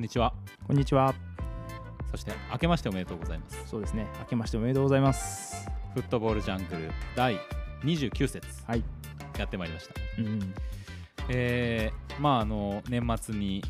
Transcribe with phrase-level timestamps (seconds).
[0.00, 0.32] んにちは
[0.66, 1.14] こんにちは。
[2.10, 4.06] そして明けましておめでとうございますそうですね。
[4.20, 5.68] 明けましておめでとうございます。
[5.94, 7.36] フットボールジャングル第
[7.84, 8.82] 29節はい。
[9.38, 10.54] やってまいりましたうん。
[11.28, 13.62] えー、まああの年末に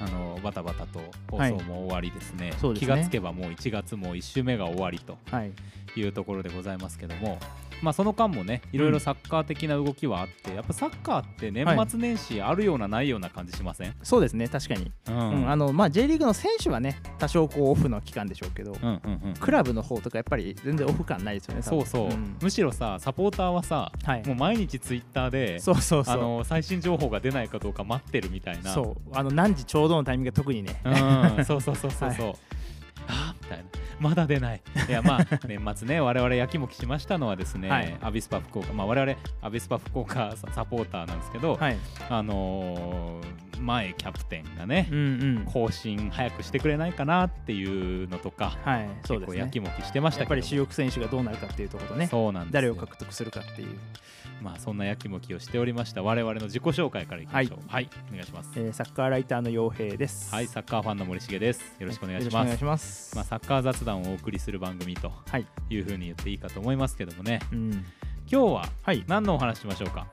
[0.00, 5.52] あのバタバタと放送も終わりですね,、そうですね気がつけばもう1月も1週目が終わりとはい。
[5.96, 7.40] いうところでございますけども
[7.82, 14.48] まあその間もねいろいろサッカー的な動きはあって、やっぱサッカーって年末年始あるようなないような感じしません、そうですね。
[14.48, 14.90] 確かに。
[15.08, 15.50] うんうん。
[15.50, 21.62] あのまあ J リーグの選手はね、多少こうオフの期間でしょうけど、うんうんうんクラブの方とかやっぱり全然オフ感ないですよね。
[21.62, 24.34] そうそう、んむしろさサポーターはさはいも。
[24.34, 26.14] う毎日ツイッターでそうそうそう。
[26.14, 29.10] あの最新情報が出ないかどうか待ってるみたいなそう。
[29.12, 30.80] あの何時ちょうどのタイミングが特にね。
[30.84, 32.28] うん、そうそうそうそうそう。
[32.28, 32.61] あーみたいな
[34.02, 41.76] まだ出ないいやまあ 年末ね我々やきもきしましたのはですね、はいアビスパ福岡まあ我々アビスパ福岡ササポーターなんですけど、はい。
[42.08, 45.00] あのー前キャプテンがねう、んう
[45.40, 45.44] ん。
[45.46, 48.88] 更新早くしてくれないかなっていうのとか、はい。
[49.06, 49.60] そうですねやき。
[49.60, 52.06] もきしてましたけどやっぱり主力選手がどうなるかっていうところとね。
[52.08, 53.78] そうなんですよ誰を獲得するかっていう。
[54.40, 60.34] まあそんなやきもきをしておりました我々の自己紹介からいきましょうはい、お願いしますえーサッカーライターの陽平です。
[60.34, 63.14] はいサッカーファンの森重ですよろしくお願いしますお願いします。
[63.14, 65.46] まあ、サッカー雑談をお送りする番組とはい。
[65.70, 67.70] いうふうに言っていいかと思いますけどもねうん。
[67.70, 67.82] 今
[68.26, 69.04] 日ははい。
[69.06, 70.06] 何のお話しましょうか？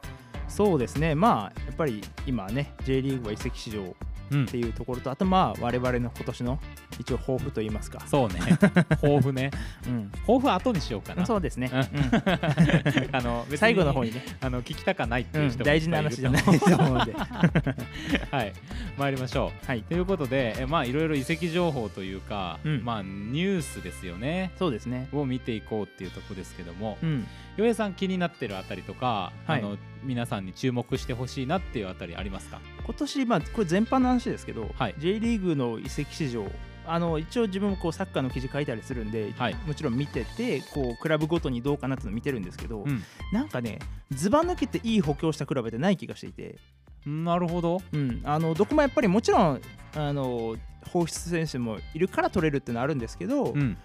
[0.50, 3.86] そうですね、まあ、やっぱり今ね、J リーグは移籍市場っ
[4.32, 4.46] うん。
[4.46, 6.60] ていうところと、あとまあ、我々の今年の
[7.00, 8.02] 一応抱負といいますか。
[8.06, 8.40] そうね。
[9.02, 9.52] 抱負ね。
[9.88, 10.12] うん。
[10.28, 11.26] 抱負後にしようかな。
[11.26, 11.70] そうですね。
[11.72, 11.80] うん。
[11.80, 11.90] うん。
[13.16, 17.14] あの最後の方にね、あの聞きたかないっていう人もうん大事な話じゃないと思うんで。
[18.32, 18.54] はい。
[18.98, 19.68] 参りましょう。
[19.68, 19.84] はい。
[19.84, 22.84] ということでえまあいろいろ移籍情報というか、うん。
[22.84, 24.52] まあニュースですよね。
[24.58, 25.08] そうですね。
[25.14, 26.98] を見ていこうっていうとこですけども。
[27.02, 27.28] うん。
[27.58, 29.60] 洋平さん気になってるあたりとか、はい。
[29.60, 32.60] あの皆さんに注目してほしいなっていうあたりありますか？
[32.86, 34.96] 今年、まあ、これ全般の話ですけど、はい。
[34.98, 36.46] J リーグの移籍市場、
[36.88, 39.56] あの一応自分もこうサッカーの記事書いたりするんで、はい。
[39.68, 43.04] もちろん見ててこうクラブごとにどうかなっていうのを見てるんですけど、うん。
[43.32, 43.80] なんかね
[44.12, 46.58] ずば抜けていい補強したクラブってない気がしていて、
[47.06, 47.82] なるほど。
[47.92, 49.62] うん、あのどこもやっぱりもちろん
[49.96, 50.56] あの
[50.92, 53.78] 放出選手もいるから取れるっていうのはあるんですけど、うん。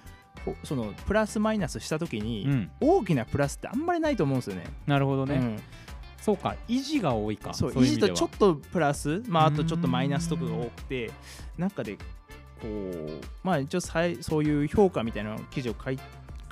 [0.45, 2.71] ほそのプラスマイナスした時に、うん。
[2.81, 4.65] 大きなプラスってあんまりないと思うんですよね。
[4.87, 5.63] なるほどね、うん
[6.25, 7.53] そうか維持が多いか。
[7.53, 11.11] そう維持とちょっとプラス、まあ、あとちょっとマイナスとかが多くて
[11.59, 12.01] なんかでこ
[12.65, 13.11] う
[13.43, 15.99] まあ一応さいそういう評価みたいな記事を書い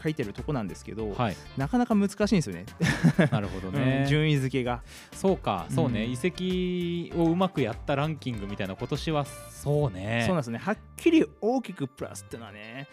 [0.03, 1.37] 書いてるとこなんですけど、はい。
[1.57, 2.67] なかなか難しいんですよね、
[3.31, 4.83] なるほどうねん、順位付けが。
[5.13, 5.67] そうか。
[5.71, 10.25] そうね、うん移籍をうまくやったランキングみたいな今年はそうね。
[10.27, 10.59] そうなんですね。
[10.59, 12.89] はっきり大きくプラスっていうのはね、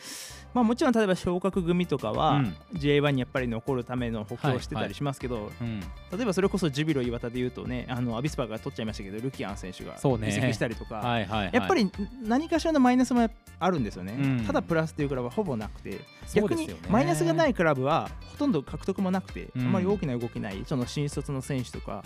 [0.54, 2.56] まあ、もちろん例えば昇格組とかは、うん。
[2.74, 10.30] J1 にやっぱり残るための補強をしてたりしますけど、うん、例えばそれこそジュビロ磐田でいうとねあのアビスパが取っちゃいましたけどルキアン選手がそうね。
[10.30, 11.92] 移籍したりとか、はいはい、はい、やっぱり
[12.24, 14.46] 何かしらのマイナスもあるんですよね、うん。
[14.46, 16.00] ただプラスっていうクラブはほぼなくて
[16.34, 19.68] 逆にそうですよねマイナスがないクラブはほとんど獲得もなくて、うん。
[19.68, 22.04] あまり大きな動きないその新卒の選手とか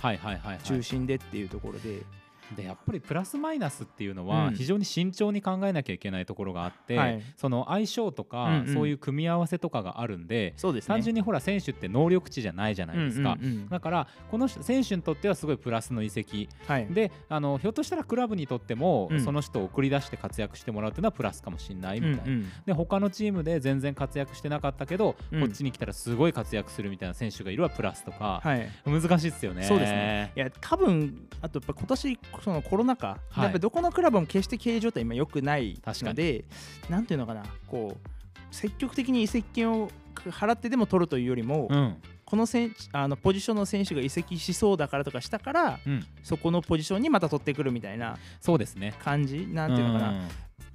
[0.64, 2.04] 中心でっていうところで、
[2.54, 4.56] でやっぱりプラスマイナスっていうのはうん。
[4.56, 7.22] 非常に慎重に考えなきゃいけないところがあって、はい。
[7.38, 8.74] その相性とか、うんうん。
[8.74, 10.56] そういう組み合わせとかがあるんでね。
[10.86, 13.70] 単純にほら選手って能力値じゃないじゃないですか、うんうんうん。
[13.70, 19.22] だからこの選手にとってはすごいプラスの移籍はい、であのひょっとしたらクラブにとっても、うん。
[19.24, 22.24] その人を送り出して活躍してもらうっていうのはプラスかもしれないみたいな。
[22.24, 22.52] うんうん。
[22.66, 25.42] で他のチームで全然活躍してなかったけど、うん。
[25.42, 28.70] こっちに来たらすごい活躍するみたいな選手がいるはプラスとか、はい。
[28.86, 29.64] 難しいですよね。
[29.64, 30.32] そうですね。
[30.36, 33.44] いや多分あとやっぱ今年そのコロナ禍、はい。
[33.44, 36.10] やっぱどこのクラブも決して経営状態今良くない確かに。
[36.10, 36.46] ので
[36.90, 41.98] なんていうのかなこう積極的に移籍金を払ってでも取るというよりも、うん。
[42.26, 48.96] この選手あのポジションの選手が移籍しそうだからとかしたからうん、そこのポジションにまた取ってくるみたいなそうですね。
[49.00, 50.30] 感じなんていうのかな、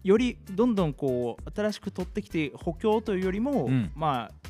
[0.04, 3.90] よりどんどんこう新しく取ってきて補強というよりも、うん。
[3.96, 4.48] まあ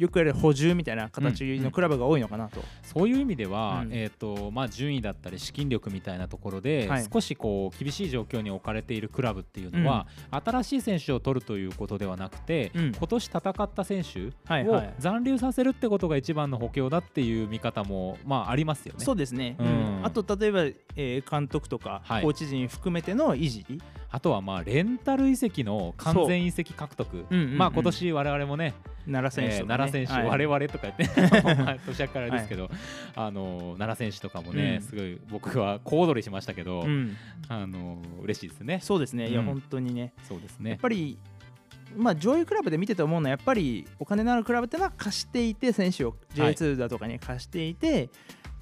[0.00, 2.62] よくやる補充みたいな形のクラブが多いのかなと。
[2.82, 3.92] そういう意味では、うん。
[3.92, 12.92] えーとまあ、順位だったり資金力みたいなところで、はい少しこう厳しい状況に置かれているクラブっていうのは、新しい選手を取るということではなくて、うん。
[12.92, 14.28] 今年戦った選手
[14.68, 19.04] を残留させるってことが一番の補強だっていう見方も、まあ、ありますよね。
[19.04, 19.66] そうですね、うん。
[19.66, 19.70] う
[20.00, 20.06] ん。
[20.06, 22.22] あと例えば、えー監督とか、はい。
[22.22, 23.64] コーチ陣含めての維持、
[24.12, 27.18] あとはまあレンタル移籍の完全移籍獲得、う。
[27.18, 27.58] んうんうん。
[27.58, 28.74] まあ今年我々もね
[29.06, 29.56] 奈良選手ね。
[29.58, 30.28] えー奈良選手、はい。
[30.28, 31.30] 我々とか言って
[31.62, 32.70] まあ年明けからですけど、
[33.14, 34.86] あの奈良選手とかもね、うん。
[34.86, 37.16] すごい僕は小躍りしましたけど、うん、
[37.48, 38.80] あの嬉しいですね。
[38.82, 39.46] そうですね、いやうん。
[39.46, 40.12] 本当にね。
[40.24, 40.78] そうですやっね。
[40.80, 41.18] ぱり
[41.96, 48.10] まあ上位クラブで見てて思うのはやっぱりお金のあるクラブってのは貸していて選手を J2 だとかに貸していて、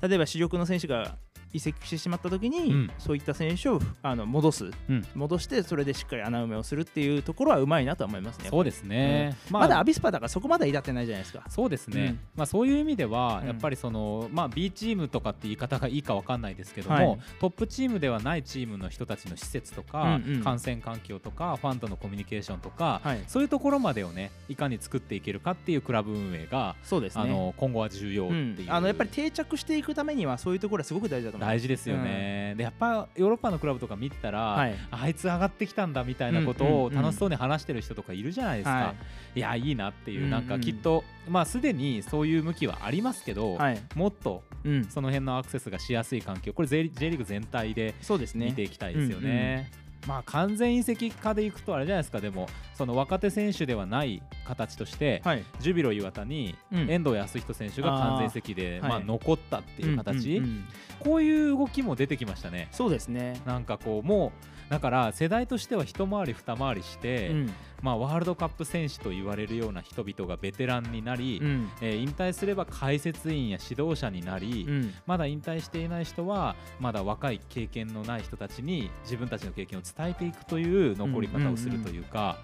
[0.01, 1.17] 例えば主力の選手が
[1.53, 2.91] 移籍してしまった時に、うん。
[2.99, 5.05] そういった選手をあの戻す、うん。
[5.15, 8.49] 戻してそれでしっかり穴埋めをするっていうところはうまいなとは思いますね。
[8.51, 11.45] そうですね、まだアビスパだからそこまで至ってないじゃないですか。
[11.49, 12.19] そうですね、うん。
[12.37, 13.47] まあ、そういう意味では、うん。
[13.49, 17.19] やっぱりその、まあ、B チームとかって言い方がいいかわかんないですけども、はい。
[17.41, 20.43] トップチームではないチームの人たちの施設とか、うんうん。
[20.43, 23.23] 観戦環境とかファンとのコミュニケーションとか、はい。
[23.27, 27.23] そういうところまでをねいかに作っていけるかっていうクラブ運営が、そうですね。
[27.23, 31.38] あの今後は重要ってういう、ん、あのやっぱり定着していくためにはそういうところはすごく大事だと。
[31.39, 34.75] 大事ですよね、でやっぱヨーロッパのクラブとか見てたら、はい。
[34.91, 37.03] あいつ上がってきたんだみたいなことをうんうんうん。
[37.03, 38.95] 楽しそうに話してる人とかいるじゃないですか、、は
[39.35, 40.43] いやいいなっていう、うんうんなん。
[40.45, 43.83] かきっとまあすでにそういう向きはありますけど、はい。
[43.95, 48.47] もっとうん、その辺のアクセスがしやすい環境これ J, リーグ全体でそうですね。
[48.47, 49.71] 見ていきたいですよね。
[50.07, 55.45] まあ完全移籍化でいくとあれじゃないですかでもその若手選手ではない形として、はい。
[55.61, 60.65] ジュビロ磐田にうん遠藤康人選手が完全移籍であーはいまあ残ったっていう形、うんうんうん
[60.99, 62.67] こういう動きも出てきましたね。
[62.73, 63.41] そうですね。
[63.47, 67.53] なんかこうもうだから世代としては一回り二回りして、うん。
[67.81, 71.71] まあ、ワールドカップ選手と言われるような人々がベテランになり、うん。
[71.81, 74.95] えー引退すれば解説員や指導者になり、うん。
[75.07, 82.39] まだ引退していない人はまだ若い経験のない人たちに自分たちの経験を伝えていくという残り方をするというか、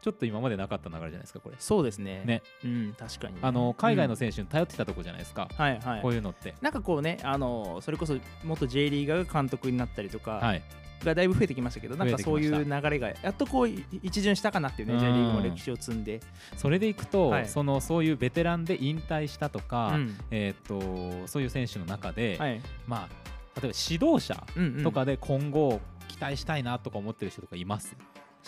[0.00, 1.56] ちょっと今までなかった流れじゃないですかこれ。
[1.58, 2.22] そうですね。
[2.24, 2.42] ね。
[2.64, 6.02] うん、確かにね、あの海外のうん選手に頼ってたとこじゃないですか、はいはい。
[6.02, 6.54] こういうのって。
[6.60, 10.32] なんかこうね、あのそれこそ元 J リーガーが監督になったりとか。
[10.36, 10.62] はい、
[11.04, 15.00] がだいぶ増えてきましたけど、なんかそういう流れがやっとこうい一巡したかなっていうね、うん。
[15.00, 16.20] J リーグも歴史を積んで。
[16.56, 17.48] それでいくと、はい。
[17.48, 20.16] そのそういうベテランで引退したとか、うん。
[20.30, 22.60] えー、とそういう選手の中で、はい。
[22.86, 24.82] まあ、例えば指導者うんうん。
[24.82, 27.96] とかで今後期待したいなとか思ってる人とかいます、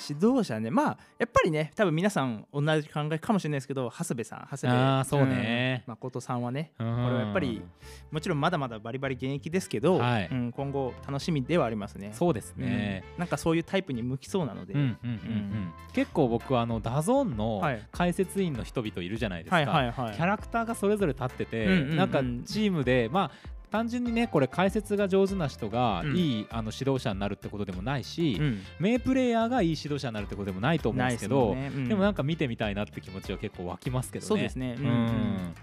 [0.08, 5.84] 指導者ね、まあやっぱりね、多分皆さん同じ考えかもしれないですけど、長谷部さん、長谷部あーそうね。
[5.86, 7.62] うん誠さんはね、ここれはやっぱり
[8.10, 10.28] もちろんまだまだバリバリ現役ですけど、はい。
[10.30, 12.12] うん、今後楽しみではありますね。
[12.12, 15.72] そうですうんね、なんかそういうタイプに向きそうなので、うんうんうんうん。
[15.92, 17.86] 結構僕はあのダゾーンのはい。
[17.92, 20.14] 解説員の人々いるじゃないですか、はいはいはい。
[20.14, 21.96] キャラクターがそれぞれ立ってて、うんうんうん。
[21.96, 26.16] なんかチームでまあ単純にねこれ解説が上手な人がうん。
[26.16, 28.62] いい、あの指導者になるってことでもないし、うん。
[28.78, 31.70] 名プレイヤーがいい指導者になるってことでもないと思うんですけどね。
[31.74, 31.88] うん。
[31.88, 34.28] でもなんか見てみたいなって気持ちは結構湧きますけどね。
[34.28, 34.76] そうですね。
[34.78, 35.54] ううんん。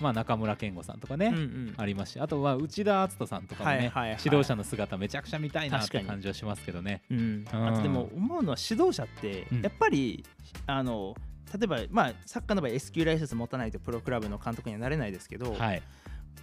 [0.00, 1.74] まあ中村健吾さんとかね、うんうん。
[1.76, 4.18] ありますしあとは内田篤人さんとかもね、はいはいはい。
[4.22, 7.02] 指導者の姿めちゃくちゃ見たいなって感じはしますけどね。
[7.10, 7.44] うん。
[7.52, 7.68] うん。
[7.68, 9.62] あとでも思うのは指導者ってうん。
[9.62, 10.24] やっぱり、
[10.66, 11.14] あの
[11.52, 15.82] 例えば、まあ、サッカーの場合 S 級ライセンス持たないとプロクラブの監督にはなれないですけど、はい、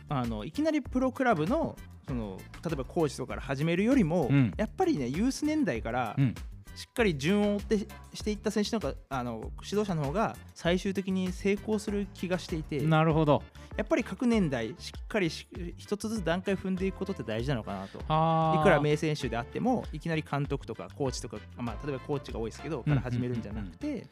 [0.10, 1.78] あのいきなりプロクラブの
[2.08, 6.36] その例えばコーチとかから始めるよりも、うんやっぱりねユース年代からうん
[6.76, 7.78] しっかり順を追って
[8.14, 13.44] していった選手のあの指導者の方が最終的に成功する気がしていてなるほど。
[13.78, 15.48] やっぱり各年代しっかりし
[15.78, 18.00] 一つずつ段階踏んでいくことって大事なのかなと。
[18.00, 24.08] いくら名選手であってもいきなり監督とかコーチとか、まあ、例えばコーチが多いですけどから始めるんじゃなくて、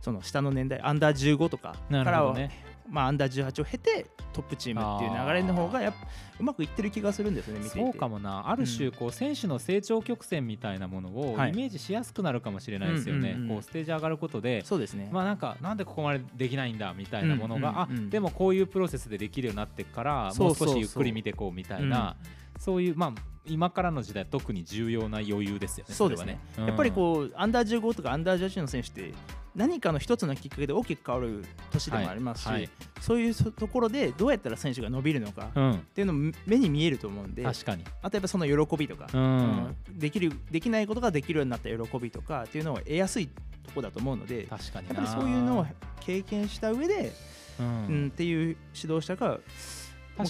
[0.00, 2.50] その下の年代アンダー15とかなからは、ね。
[2.90, 5.98] まあ、アンダー18を経てトップチームっていう流れの方がやっぱ
[6.40, 7.92] うまくいってる気がするんですよね見ていて。
[7.92, 8.48] そうかもな。
[8.48, 11.52] ある種こう選手の成長曲線みたいなものをイはい。
[11.54, 22.16] メージしやすくなるかもしれないですよね、うんうんうんこうステージ上がることでそうですね、まあなんかなんでここまでできないんだみたいなものが、うんうんうんあでもこういうプロセスでできるようになってからもう少しゆっくり見ていこうみたいな
[22.58, 23.12] そういうまあ
[23.46, 26.38] 今からの時代特に重要な余裕ですよねそうですね。
[26.56, 29.12] れはねやっぱりこうアンダー15とかアンダー18の選手って
[29.58, 32.60] 何かの一つのきっかけで大きく変わる年でもありますし、はい。
[32.60, 32.70] はい。
[33.00, 39.20] そういうところでどうやったら選手が伸びるのかっうん、うんていうのも目に見えると思うんで確かに、あとやっぱその喜びとか、うん。
[39.20, 44.94] うんできるできないことができるようになった喜びとかっていうのを得やすいとこだと思うのでや確かにな。
[44.94, 45.66] っぱりそういうのを
[46.00, 47.12] 経験した上で、
[47.58, 49.40] ううんん、っていう指導者が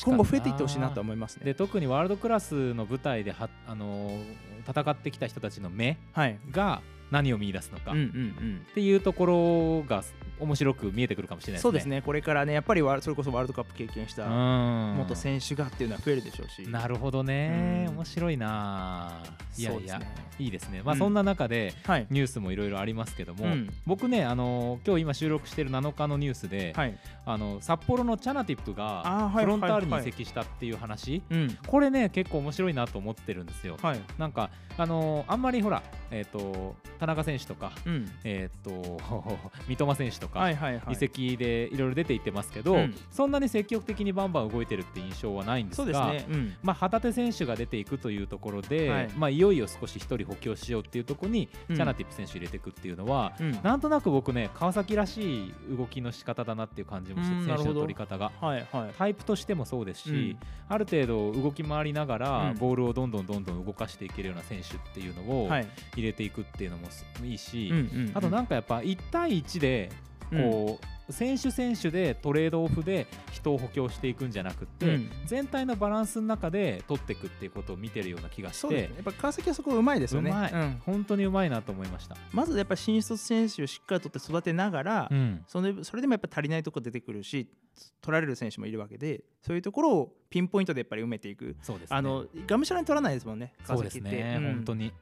[0.02, 1.44] 今後増えていってほしいなと思いますね。
[1.44, 8.66] で特にワールドクラスの舞台ではあのー戦ってきた人たちの目はい、が何を見出すのか、うんうんうん。
[8.70, 10.02] っていうところが
[10.40, 11.62] 面白く見えてくるかもしれないですね。
[11.62, 12.02] そうですね。
[12.02, 14.96] これからねやっぱりワそれこそワールドカップ経験したうん。
[14.96, 16.68] 元選手がっていうのは増えるでしょうし。
[16.68, 17.94] なるほどね、うん。
[17.96, 19.22] 面白いな。
[19.56, 20.06] いやいや、ね。
[20.38, 20.82] いいですね。
[20.84, 20.98] まあ、うん。
[20.98, 23.70] そんな中ではい、ニュースもいろいろありますけども、うん。
[23.86, 26.98] 僕ねあの今日今収録している7日のニュースで、はい。
[27.24, 29.44] あの札幌のチャナティップがはい。
[29.44, 31.58] フロンターレに移籍したっていう話、うん。
[31.66, 33.76] これね結構面白いなと思ってるんですよ。
[33.82, 34.00] はい。
[34.18, 38.10] なんかあのあんまりほらえっ、と田中選手とか、うん。
[38.24, 38.98] えーっと
[39.68, 40.92] 三笘選手とか、はいはいはい。
[40.92, 42.94] 移籍でいろいろ出ていってますけど、うん。
[43.10, 46.26] そんなに積極的にバンバン動いてるって印象はないんですがね。
[46.28, 46.54] うん。
[46.62, 49.06] まあ、旗手選手が出ていくというところで、はい。
[49.06, 51.76] いまあ、いよいよ少し一人補強しようっていうところに、うん。
[51.76, 53.58] チャナティップ選手入れていくっていうのは、うん。
[53.62, 58.32] なんとなく僕ね川崎らしい動きの仕方だなっていう感じもして選手の取り方が。
[58.40, 58.94] はいはい。
[58.96, 60.38] タイプとしてもそうですし、うん。
[60.68, 62.58] ある程度動き回りながら、うん。
[62.58, 65.66] ボールをどんどんどんどん動かしていけるような選手っていうのをはい。
[65.94, 67.06] 入れていくっていうのもす。
[67.24, 69.90] いいし、うんうんあとなんかやっぱ1対1で
[70.30, 70.78] こ
[71.08, 75.10] う、選手選手でトレードオフで人を補強していくんじゃなくって、うん。
[75.24, 78.80] 全体のバランスの中で取っていくっていうことを見てるような気がしてね。
[78.82, 80.30] やっぱ川崎はそこうまいですよね。
[80.30, 80.52] うまい。
[80.52, 80.82] ん。
[80.84, 82.16] 本当にうまいなと思いました。
[82.32, 85.44] まずやっぱ新卒選手をしっかりとって育てながら、うん。
[85.46, 87.48] それそれでもやっぱ足りないところ出てくるし
[88.02, 91.56] 取られる選手もいるわけでそういうところをピンポイントでやっぱり埋めていく。
[91.62, 91.96] そうですね。
[91.96, 94.44] あのがむしゃらに取らないですもんねそうですね、うん。
[94.56, 94.92] 本当に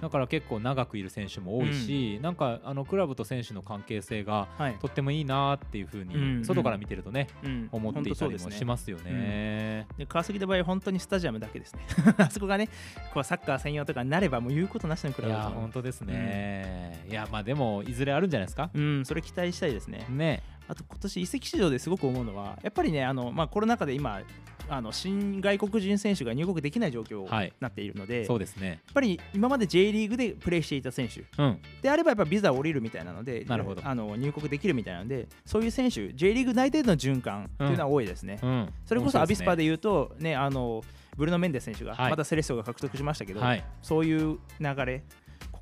[0.00, 4.74] だから結構長くいる選手も多いし、なんかあのクラブと選手の関係性がはい。
[4.80, 6.44] とってもいいなっていうふううんうにん。
[6.44, 7.68] 外から見てるとね、うん。
[7.72, 9.86] 思っていたりもしますよね。
[9.96, 11.82] で川崎の場合本当にスタジアムだけですね。
[12.18, 12.68] あそこがね
[13.14, 15.60] こうサッカー専用とかになればもう言うことなしのクラブだと思う。
[15.62, 18.70] 本当ですね、いやまあでもいずれあるんじゃないですか？
[18.74, 20.04] うんそれ期待したいですね。
[20.10, 20.42] ね。
[20.66, 24.20] あと今年移籍市場ですごく思うのはやっぱりねあの、まあ、コロナ禍で今
[24.68, 27.46] あの新外国人選手が入国できない状況はい。
[27.46, 28.68] になっているので、そうですね。
[28.68, 31.58] やっぱり今まで J リーグでプレーしていた選手うん。
[31.82, 33.82] であればやっぱビザ降りるみたいなのでなるほど。
[33.84, 40.82] あの入国できるみたいなのでそういう選手 J リーグ内での循環っていうのは多いですね、うん、それこそアビスパでで言うとねあの
[41.16, 42.10] ブルノ・メンデス選手がはい。
[42.10, 43.64] またセレッソが獲得しましたけど、はい。
[43.82, 45.04] そういう流れ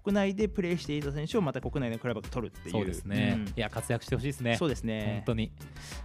[0.04, 2.72] 国内でプレーしていた選手をまた国内のクラブが取るっていう。
[2.72, 3.46] そうですね、うん。
[3.48, 4.56] いや活躍してほしいですね。
[4.56, 5.22] そうですね。
[5.26, 5.52] 本当に。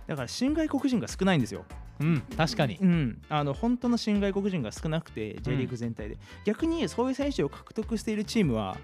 [0.06, 1.66] だから新外国人が少ないんですよ。
[2.00, 2.78] うん確かに。
[2.80, 8.78] うん、あの本当の新外国人が少なくて J リーグ全体で、逆にそういう選手を獲得しているチームは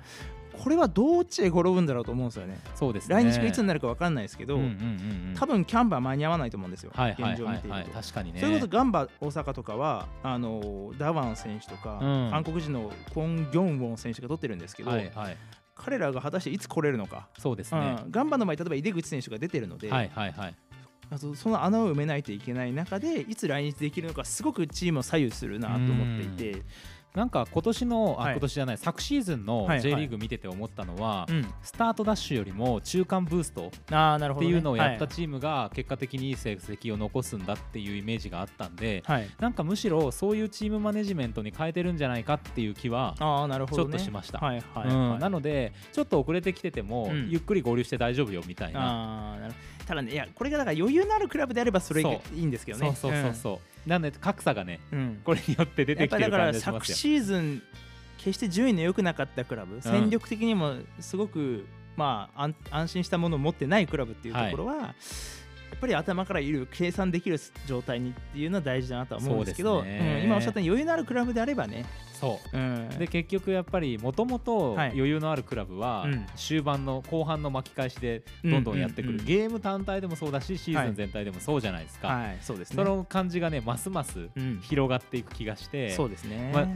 [0.53, 2.59] これはどっちへ転ぶんだろうと思うんですよね。
[2.75, 3.15] そうですね。
[3.15, 4.75] 来日がいつになるか分かんないですけど、うんうんうんう
[5.31, 5.35] ん。
[5.35, 8.39] 多分キャンバー間に合わないと思うんですよ、はいはい現状を見ていると、はいはい確かにね。
[8.39, 15.37] それこそガンバ大阪とかはあのダワン選手とか、うん韓国人のコン・ギョンウォン選手が取ってるんですけど、はいはい。
[15.75, 20.55] 彼らが果たしていつ来れるのか、そうですね、うん、ガンバの場合例えば井出口選手が出てるので、はいはいはい。
[21.35, 26.63] その穴を埋めないといけない中でいつ来日できるのかすごくチームを左右するなと思っていて、
[27.15, 28.33] なんか今年の、あはい。
[28.33, 29.81] 今年じゃない昨シーズンのはいはい。
[29.81, 44.39] J リーグ見てて思ったのは、うん、スタートダッシュよりも中間ブーストっていうのをやったはいチームが結果的にいい成績を残すんだっていうイメージがあったんで、はい、なんかむしろそういうチームマネジメントに変えてるんじゃないかっていう気は、ああなるほど、ね、ちょっとしました。
[44.39, 45.09] はいはい、うん。
[45.11, 47.29] はいなのでちょっと遅れてきてても、うん。
[47.29, 49.33] ゆっくり合流して大丈夫よみたいな。
[49.33, 49.53] あーなる
[49.85, 52.05] ただねいやこれがだから余裕のあるクラブであればそれい
[52.35, 52.93] いんですけどね。
[52.95, 56.73] そうそうそうそう、なので格差がねうん、うんこれによって出てきてる感じがしますよ。
[56.73, 57.63] 昨シーズン
[58.17, 61.65] 決して順位の良くなかったクラブ、戦力的にもすごく
[61.97, 64.93] まあ安安心したものを持ってないクラブっていうところは、やっ
[65.83, 67.37] ぱり頭からいる計算できる
[67.67, 70.19] 状態にっていうのは大事だなとは思うんですけどね。
[70.19, 72.57] うん今おっしゃったように余裕のあるクラブであればね、そう。
[72.57, 74.91] うん、で結局やっぱりもともとはい。
[74.91, 76.25] 余裕のあるクラブはうん。
[76.35, 82.37] 終盤の後半の巻き返しでどんどんやってくる、うんうんうんゲーム単体でもそうだしシーズン全体でもそうじゃないですか、はい。
[82.41, 82.75] そうですね。
[82.75, 84.59] その感じがねますますうん。
[84.61, 86.67] 広がっていく気がして、そうですね、まあ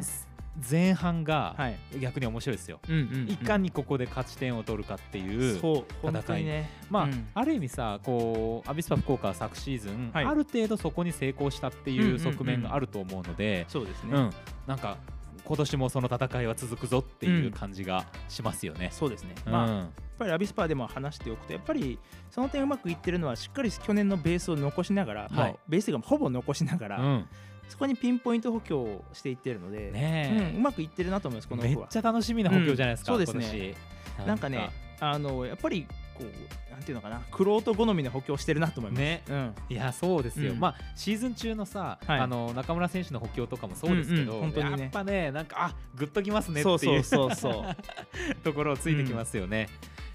[0.70, 1.78] 前半がはい。
[2.00, 3.30] 逆に面白いですよ、うんうんうん。
[3.30, 6.70] いかにここで勝ち点を取るかっていうそう本当にね。
[6.90, 7.28] まあ、うん。
[7.34, 10.26] ある意味さこうアビスパ福岡は昨シーズン、はい。
[10.26, 12.12] ある程度そこに成功したってうんうんうん。
[12.14, 14.30] いう側面があると思うので、そうですね、うん。
[14.66, 14.98] なんか
[15.44, 18.90] 今年もその戦いは続くぞっていう感じがしますよね。
[18.92, 19.52] そうですね、うん。
[19.54, 19.88] まあやっ
[20.20, 22.00] ぱりアビスパーでも話しておくとやっぱり
[22.32, 27.26] その点うまくいってるのはしっかり去年のベースを残しながら、まあ、ベースがほぼ残しながら、うん
[27.68, 33.76] そこにピンポイント補強をしていってるので、ねうん、うまくいってるなと思いますこのめっちゃ楽しみな補強じゃないですか、うんそうですね。
[34.26, 34.70] なんかね
[35.00, 39.00] あのやっぱりこうなんていうのかなクロート好みの補強してるなと思います。
[39.00, 39.24] ね。
[39.30, 39.56] うん。
[39.70, 40.60] いやそうですよ、うん。
[40.60, 42.20] まあシーズン中のさ、はい。
[42.20, 44.82] あの中村選手の補強とかもそうですけど、うんうん本当にね。
[44.84, 47.76] やっぱねなんかあグッときますねってそういうそうそうそう。
[48.44, 49.70] ところをついてきますよね、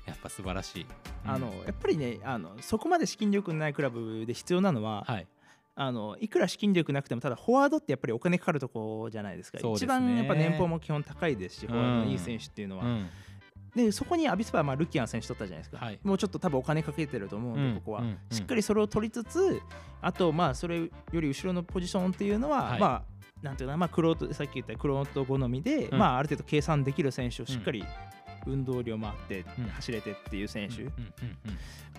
[0.06, 0.86] やっぱ素晴らしい、
[1.24, 5.26] あのやっぱりねあのそこまで資金力のないクラブで必要なのは、はい
[5.74, 9.58] あのいくら資金力なくてもただフォワードってやっぱりお金かかるとこじゃないですか。
[9.58, 9.72] ね。
[9.72, 11.72] 一番やっぱ年俸も基本高いですし、うん。
[11.72, 13.08] フォワードのいい選手っていうのは、うん。
[13.74, 15.98] でそこにアビスパはまあルキアン選手取ったじゃないですか、はい。
[16.02, 18.18] もうちょっと多分お金かけてると思うんで、うんここは、うんうん。
[18.30, 19.60] しっかりそれを取りつつ
[20.02, 22.80] あとまあそれより後ろのポジションっていうのは、はい。
[22.80, 23.12] まあ
[23.42, 25.98] なんていうかな、まあ、クロートさっき言ったクロート好みで、うん。
[25.98, 27.84] まあ、ある程度計算できる選手をしっかり
[28.46, 29.64] 運動量もあって、うん。
[29.68, 30.84] 走れてっていう選手、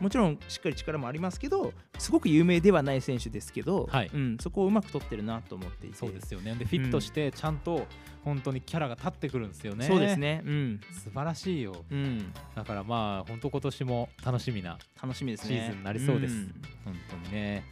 [0.01, 4.11] もちろんしっかり力もありますけどすごく有名ではない選手ですけど、はい。
[4.13, 5.95] うん、そこをうまく取ってるなと思っていて。
[5.95, 6.55] そうですよね。
[6.55, 7.87] でフィットしてちゃんと
[8.23, 9.85] 本当にキャラが立ってくるんですよね。
[9.85, 10.81] そうですね、うん。
[10.91, 11.85] 素晴らしいよ。
[11.89, 15.55] うん、だからまあ本当今年も楽しみな楽しみですね。
[15.57, 16.35] シーズンになりそうです。
[16.35, 16.53] ん。
[16.85, 17.65] 本当にね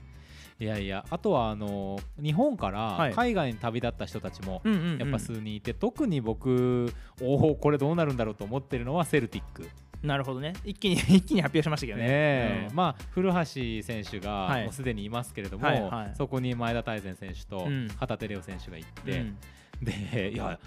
[0.62, 3.10] いやいやあとはあの日本かはい。
[3.10, 4.62] ら海外に旅立った人たちも
[5.00, 9.68] やっぱ数人いて、特に僕おおこれどうなるんだろうと思ってるのはセルティック。
[10.04, 10.54] なるほどね。
[10.64, 12.04] 一気に 一気に発表しましたけどね。
[12.06, 12.68] ねえ。
[12.70, 12.76] うん。
[12.76, 13.44] まあ古橋
[13.84, 14.60] 選手はい。
[14.60, 16.16] がもうすでにいますけれども、はいはい。
[16.16, 17.88] そこに前田大然選手とうん。
[18.00, 19.38] 旗手怜央選手が行って、うん。
[19.82, 20.60] でいや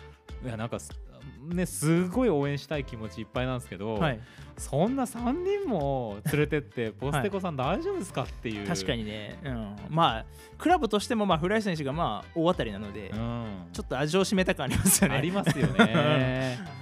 [0.44, 0.90] いやなんかす
[1.48, 4.20] ねすごい応援したい気持ちいっぱいなんですけど、はい、
[4.56, 10.24] そんな3人も連れてってポステコさん大丈夫ですかっていう、確かにね、うん、まあ
[10.58, 13.68] クラブとしてもまあ古橋選手がまあ大当たりなので、うん。
[13.72, 15.16] ちょっと味を占めた感ありますよね。
[15.16, 16.58] ありますよね。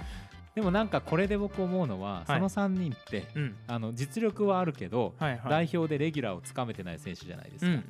[0.55, 2.25] でもなんかこれで僕思うのは、はい。
[2.27, 5.41] その3人ってうん、あの実力はあるけど、はいはい。
[5.49, 7.85] 代表でレギュラーをつかめてない選手じゃないですうんか。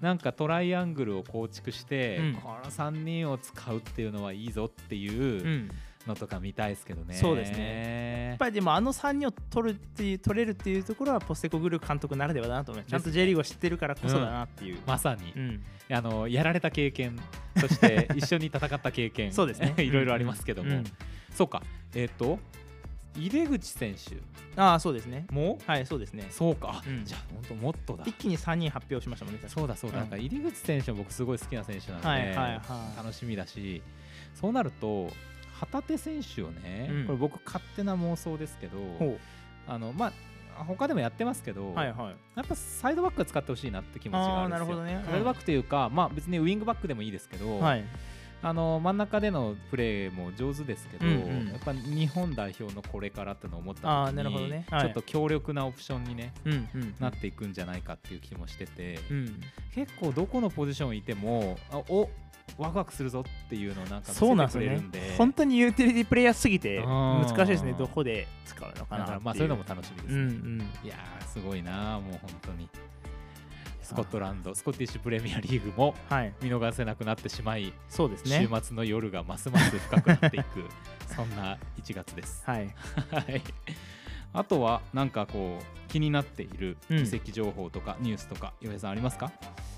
[0.00, 2.34] なんかトライアングルを構築して、うん。
[2.34, 5.70] この3人を使うっていうのはいいぞっていううん
[6.06, 7.14] のとか見たいですけどね。
[7.14, 12.90] そうですやっぱりでもあの3人を取るっていう取れるっていうところはポステコグループ監督ならではだなと思います。
[12.90, 14.78] ちゃんと J リーグを知ってるからこそだなっていう。
[14.86, 15.62] まさに、うん。
[15.90, 17.18] あのやられた経験
[17.56, 19.32] そして 一緒に戦った経験。
[19.32, 19.74] そうですね。
[19.82, 20.84] いろいろありますけども、うん
[21.30, 21.62] そうか。
[21.94, 22.38] えっ、と
[23.16, 24.16] 井出口選手。
[24.56, 25.26] ああそうですね。
[25.30, 25.58] も？
[25.66, 26.26] はいそうですね。
[26.30, 27.04] そうか、うん。
[27.04, 28.04] じゃあ本当もっとだ。
[28.06, 29.40] 一気に3人発表しましたもんね。
[29.46, 30.02] そうだそうだ、うん。
[30.02, 32.60] なんか入り口選手は僕すごい好きな選手なので、はいはいは
[32.94, 32.96] い。
[32.96, 33.82] 楽しみだし。
[34.34, 35.12] そうなると
[35.66, 37.06] 旗手選手をね、うん。
[37.06, 39.18] これ僕勝手な妄想ですけどほ
[39.66, 40.12] あのまあ
[40.64, 42.16] 他でもやってますけど、うはいはい。
[42.36, 44.84] やっぱサイドバックは使ってほしいなって気持ちがあるんですよ。
[44.84, 45.02] ね。
[45.04, 45.10] うん。
[45.10, 47.84] サイドバックというか、まあ別にウィングバックでもいいですけど、はい。
[48.42, 56.94] あの真ん中でのプレーも上手ですけど、うんうんやっぱ日本代表のこれからってのを思った時になるほどねはいちょっと強力なオプションに、ねうんうん。
[56.98, 59.40] なっていくんじゃないかっていう気もしてて、うん。
[59.74, 62.08] 結構どこのポジションいてもあお
[62.58, 65.14] ワクワクするぞっていうのをなんかそうなんてですよね。
[65.16, 67.74] 本当にユーティリティプレイヤーすぎてうん難しいですね。
[67.78, 69.06] どこで使うのかなっていう。
[69.06, 70.22] だからまあそういうのも楽しみですね。
[70.22, 70.60] うんうん。
[70.84, 72.68] いやーすごいなもう本当に
[73.84, 76.32] スコットランドスコティッシュプレミアリーグもはい。
[76.42, 78.48] 見逃せなくなってしまい、そうですね。
[78.50, 80.64] 週末の夜がますます深くなっていく
[81.14, 82.42] そんな1月です。
[82.46, 82.74] はい。
[83.10, 83.42] はい
[84.36, 89.30] あとはなんかこう気になっているうん移籍情報とかニュースとか岩井さんありますか、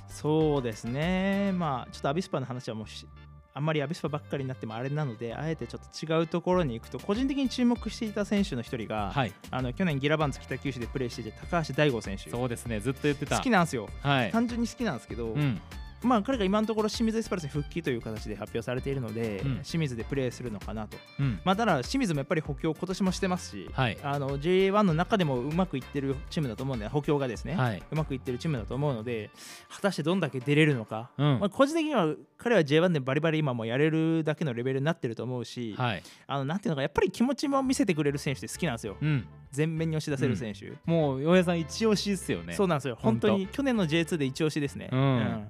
[0.08, 1.52] そうですね。
[1.52, 3.06] まあちょっとアビスパの話はもうし
[3.56, 12.28] あんまりアビスパばっかりになってもあれなので、あえてちょっと違うところに行くと、個人的に注目していた選手の一人が、はいあの去年ギラバンツ北九州でプレーしていた高橋大吾選手。
[12.28, 13.88] そうですねずっと言ってた好きなんですよ。
[14.02, 15.58] はい、単純に好きなんですけど、うん、
[16.06, 19.60] まあ彼が今のところ清水エスパルスに復帰という形で発表されているので、うん。
[19.62, 20.96] 清水でプレーするのかなと。
[21.18, 21.40] うん。
[21.44, 23.98] まあ、ただ清水もやっぱり補強今年もしてますし、はい。
[24.02, 27.82] あの J1 の中でもうまくいってるチームだと思うんで補強がですね、はい。
[27.90, 29.30] うまくいってるチームだと思うので
[29.68, 31.40] 果たしてどんだけ出れるのか、うん。
[31.40, 36.02] まあ、個人的には彼は J1 でバリバリ今もやれるだけのレベルになってると思うし、はい。
[36.26, 38.96] あのなんていうのかやっぱり気持ちも見せてくれる選手って好きなんですよ。
[39.00, 42.54] うん、全面に押し出せる選手、もう岩井さん一押しですよね。
[42.54, 42.96] そうなんですよ。
[43.00, 45.48] 本当に去年の J2 で一押しですね、うん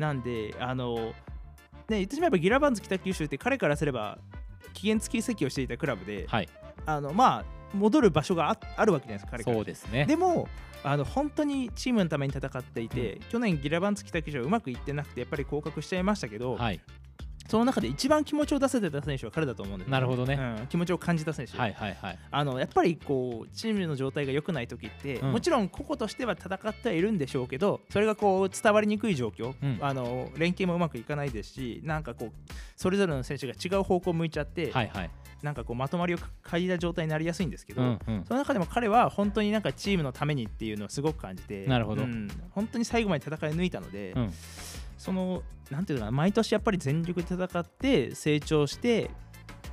[0.00, 1.12] なんであのね
[1.88, 4.18] 言ってしまえばギラバンズ北九州って彼からすれば
[4.72, 6.48] 期限付き移籍をしていたクラブで、はい。
[6.86, 9.56] あのまあ戻る場所がああるわけじゃないですか彼から。
[9.56, 10.06] そうですね。
[10.06, 10.48] でも
[10.82, 16.80] あの本当にチームのために戦っていて、去年ギラバンツ北九州はうまくいってなくてやっぱり降格しちゃいましたけど、はい
[17.50, 19.90] その中で一番気持ちを出せてた選手は彼だと思うんですよ。
[19.90, 20.34] なるほどね。
[20.34, 22.18] うん、気持ちを感じた選手、はいはいはい。
[22.30, 25.32] あのやっぱりこうチームの状態が良くない時って、うん。
[25.32, 29.78] もちろん個々としては戦ってはいるんでしょうけどそれがこう伝わりにくい状況、うん。
[29.80, 35.10] あの連携もうまくいかないですしなんかこうそれぞれの選手が違う方向を向いちゃって、はいはい。
[35.42, 38.24] なんかこうまとまりを欠いた状態になりやすいんですけど、うんうん。
[38.26, 42.04] その中でも彼は本当になんかチームのためにっていうのをすごく感じてなるほど。
[42.04, 42.28] うん。
[42.50, 44.32] 本当に最後まで戦い抜いたので、うん
[45.00, 49.10] そのなんていうのかな毎年やっぱり全力で戦って成長して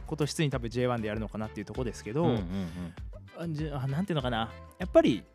[0.07, 2.43] 今年ついに多分 J1 でやるのかなっていうところですけど、うんうんうん。
[3.37, 4.49] あじゃあなんていうのかな。
[4.79, 5.25] やっぱり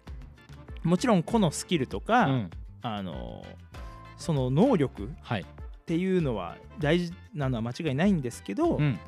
[0.82, 2.50] もちろん個のスキルとか、うん。
[2.80, 3.44] あの
[4.16, 5.44] その能力っはい。
[5.84, 8.98] ていうのは大事なのは間違いないんですけど、うん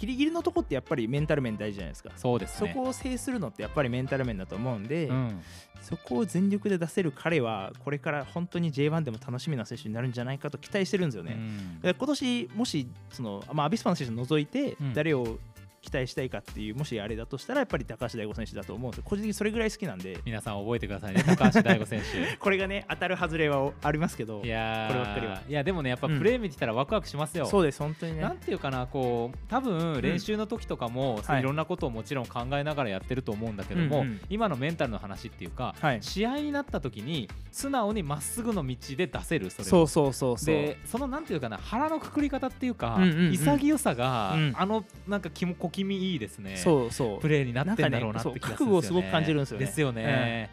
[0.00, 2.10] ギリギリのとこってやっぱりメンタル面大事じゃないですか。
[2.16, 5.42] そそうですねこを制するのってやっぱりメンタル面だと思うんで、うん
[5.80, 11.32] そこを全力で出せる彼はこれから本当に J1 でも楽しみな選手になるんじゃないかと期待してるんですよね。
[11.32, 15.38] うんで今年もしその、まあ、アビスパの選手を除いてうん誰を
[15.82, 19.04] 期待したいかっていうもしあれだとしたらやっぱり高橋大吾選手だと思うんですよ。
[19.06, 20.20] 個人的にそれぐらい好きなんで。
[20.24, 21.24] 皆さん覚えてくださいね。
[21.24, 22.36] 高橋大吾選手。
[22.38, 25.42] これがね当たる外れはありますけどいやこればっかりは。
[25.48, 28.20] いやでもねやっぱプレー見てたらワクワクしますよ、そうです本当にね。
[28.20, 31.40] なんていうかなこう多分練習の時とかも、はい。
[31.40, 36.02] いろんなことをもちろん考えながらやってると思うんだけども、うんうん今のメンタルの話っていうか、はい。
[36.02, 40.54] 試合になった時に素直にまっすぐの道で出せるそそうそうそうそう。
[40.54, 43.32] でそのなんていうかな腹のくくり方っていうか、うんうんうん。
[43.32, 44.52] 潔さが、うん。
[44.56, 46.56] あのなんかきも小気味いいですね。
[46.56, 47.20] そうそう。
[47.20, 48.50] プレーになってんだろうなって気がするんですよね。
[48.50, 49.66] 覚悟をすごく感じるんですよね。
[49.66, 50.50] ですよね、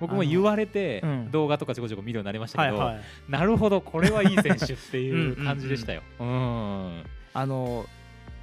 [0.00, 2.94] 僕も言われて動画とかちょこちょこ見るようになりましたけど、
[3.28, 6.02] なるほどこれはいい選手っていんう感じでしたよ。
[6.18, 7.86] うんあの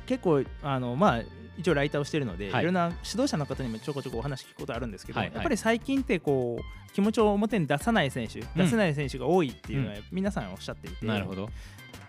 [0.06, 1.22] 結構あのまあ
[1.58, 2.64] 一応ライターをしてるので、はい。
[2.64, 11.50] い、ろんな指導者の方にもちょこちょこお話聞くことあるんですけど、やっぱり最近ってこう気持ちを表に出さない選手、出せない選手が多いっていうのは皆さんおっしゃっていて、なるほど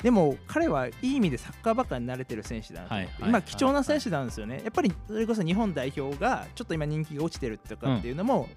[0.02, 8.48] でも彼はいい意味でサッカーばっかに慣れてる選手だなと思って、はいはい今貴重な選手なんですよね、やっぱりそれこそ日本代表がちょっと今人気が落ちてるとかっていうのも、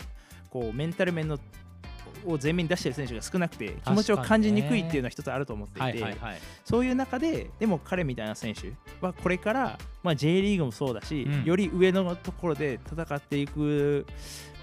[0.50, 1.38] こうメンタル面の
[2.26, 6.40] を前面に出してる選手が少なくて気持ちを感じにくいっていうのは一つあると思っていて、はいはいはい。
[6.64, 11.44] そういう中ででも彼みたいな選手はこれから、まあ、J リーグもそうだし、うん。
[11.44, 14.06] より上のところで戦っていく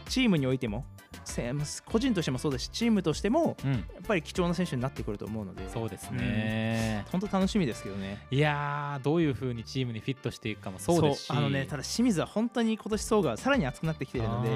[0.02, 0.84] チームにおいても
[1.24, 1.52] せ
[1.86, 3.72] 個人としてもそうだしチームとしてもうん。
[3.72, 5.68] やっぱり貴重な選手になってくると思うので。
[5.70, 8.26] そうですね、本当楽しみですけどね。
[8.30, 11.30] いやーどういうふうにチームにフィットしていくかもそうですし。
[11.30, 14.50] あのねただ清水は本当に今年層がさらに熱くなってきているので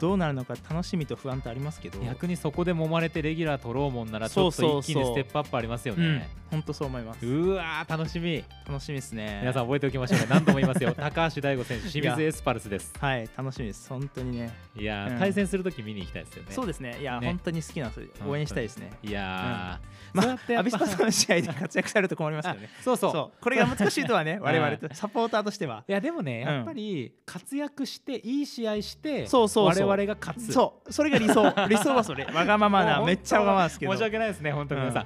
[0.00, 2.00] どうなるのか楽しみと不安とありますけど。
[2.00, 6.18] 逆にそこで揉まれてレギュラー取ろうもんならちょっと一気にステップアップありますようん。
[6.18, 6.28] ね。
[6.50, 7.24] 本当そう思います。
[7.24, 8.44] うわー楽しみ。
[8.66, 9.38] 楽しみですね。
[9.40, 10.26] 皆さん覚えておきましょうね。
[10.28, 10.92] 何度も言いますよ。
[10.96, 12.92] 高橋大吾選手清水エスパルスです。
[12.98, 13.88] はい楽しみです。
[13.88, 15.18] 本当にねいやー、うん。
[15.18, 16.48] 対戦するとき見に行きたいですよね。
[16.52, 16.98] そうですね。
[17.00, 17.26] いやね。
[17.28, 18.90] 本当に好きなんです応援したいですね。
[19.02, 22.68] いやー、まそうやってやあ、アっぱビスパさんの試合で活躍されると困りますよね。
[22.82, 23.12] そうそう。
[23.12, 23.42] そう。
[23.42, 25.84] これが難しいとはね、 我々とサポーターとしては。
[25.86, 26.54] いやでもねうん。
[26.54, 29.88] やっぱり活躍していい試合してそうそうそう。
[29.88, 30.52] 我々が勝つ。
[30.52, 31.42] そう、それが理想。
[31.68, 32.24] 理想はそれ。
[32.24, 33.92] わがままな、めっちゃわがままですけど。
[33.92, 35.04] 申し訳ないですね本当に皆さん、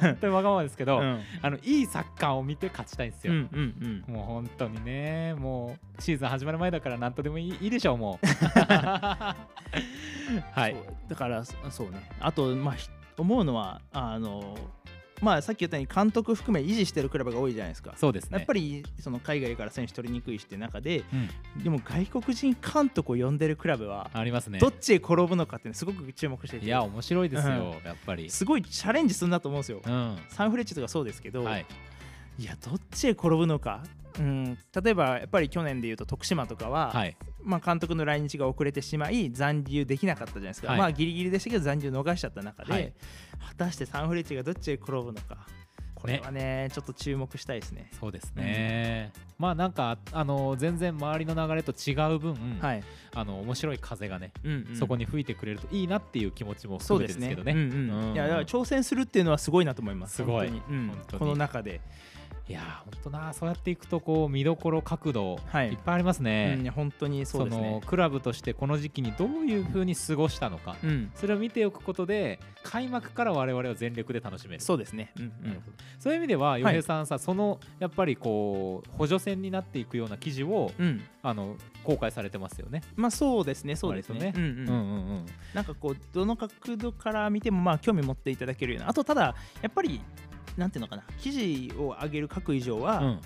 [0.00, 1.20] 本当にわがままですけど、うん。
[1.42, 4.14] あのいいサッカーを見て勝ちたいんですよ、うんうんうん。
[4.14, 8.26] もう本当にねもうシーズン始まる前だから何とでもいいいいでしょうもう
[10.52, 10.76] はい。
[11.08, 12.10] だから、そそうね。
[12.20, 12.88] あと、まあ、ひ
[13.18, 14.56] 思うのは、あの、
[15.22, 17.94] まあ、さっき言ったように監督含め維持してるクラブが多いじゃないですか。
[17.96, 18.38] そうですね。
[18.38, 21.04] やっぱりその海外から選手取りにくいしって中で
[21.56, 21.62] うん。
[21.62, 24.58] でも外国人監督を呼んでるクラブはありますね。
[24.58, 28.28] どっちへ転ぶのかってすごく注目していていや面白いですよ、やっぱり。
[28.30, 29.80] すごいチャレンジするなと思うんですよ。
[29.86, 30.18] うん。
[30.28, 31.66] サンフレッチェとかそうですけど、はい。
[32.38, 33.84] いやどっちへ転ぶのか、
[34.18, 40.78] うん、例えばやっぱり去年でいうと徳島とかは、はいまあ、監督の来日が遅れてしまい残留できなかったじゃないですか、はい。
[40.78, 42.92] まあギリギリでしたけど残留逃しちゃった中で、はい。
[43.48, 45.46] 果たしてサンフレッチェがどっちへ転ぶのか。
[45.94, 47.88] これはねちょっと注目したいですね。
[48.00, 52.82] そうですね、まあなんかあの全然周りの流れと違う分、はい、
[53.14, 54.76] あの面白い風がね、うんうん。
[54.76, 57.36] そこに吹いてくれるといいなっていう気持ちも含めそうですね。
[57.36, 57.62] てですけどね。
[57.62, 58.08] うんうん。
[58.08, 58.14] うん。
[58.14, 60.16] いやだから挑戦するっていうのはすごいなと思います。
[60.16, 60.48] すごい。
[60.48, 60.90] うん。
[61.20, 61.80] この中で、
[62.52, 65.70] いやーほんとなそうやっていくとこう見どころ角度、はい。
[65.70, 67.80] い、っぱいありますね、うん本当にそうですのね。
[67.86, 74.60] クラブとしてこの時期にどういうふうに過ごしたのか、うん、それを見ておくことで開幕から我々は全力で楽しめる。
[74.60, 75.12] そうですね。
[75.16, 75.76] うんなるほど。
[75.98, 82.82] そういう意味では洋平さんさ、そのやっぱりこう補助線になっていくような記事をうん、うん、あの公開されてますよね。
[82.96, 84.26] まあそうですね、そうですね。
[84.26, 84.44] 割とね。
[84.44, 84.68] うんうん。
[84.68, 85.26] うんうんうん。
[85.54, 88.90] なんかこうどの角度から見てもまあ興味持っていただけるような。
[88.90, 90.02] あとただやっぱり
[90.56, 93.20] なんていうのかな記事を上げる書く以上は、うん。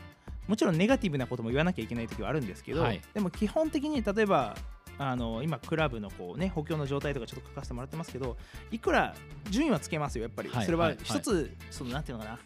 [0.47, 3.03] もちろんネガティブなことも言わなきゃいけない時はあるんですけど、はい。
[3.15, 4.57] でも基本的に例えば
[4.99, 8.37] あの今クラブのこうね補強の状態とかちょっと書かせてもらってますけど
[8.71, 9.15] いくら
[9.51, 10.65] 順位はつけますよやっぱり、はい。
[10.65, 10.99] それははい。
[11.03, 12.39] 一つ、そのなんていうのかな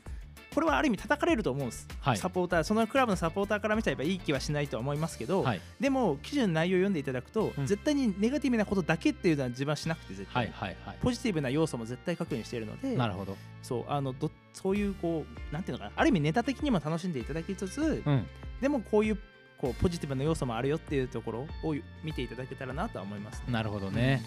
[0.54, 2.16] これはある意味叩かれると思うんです、はい。
[2.16, 5.60] サポーターそのクラブのサポーターから見たらやっぱいい気はしないとは思いますけど、はい。
[5.78, 7.66] でも記事の内容を読んでいただくと、うん。
[7.66, 10.98] 絶対にネガティブなことだけっていうのは自分はしなくて絶は対、いはいはい。
[11.00, 13.36] ポジティブな要素も絶対確認しているのでなるほど。
[13.62, 18.26] そうあのどそういうこうなんていうのかなある意味ネタ的にも楽しんでいただきつつ、うん。
[18.60, 19.18] でもこういう
[19.58, 24.22] こうポジティブな要素もあるよっていうところを見ていただけたらなとは思います、なるほどね。